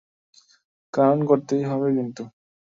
[0.93, 2.23] কারণ করতেই হবে কিন্তু।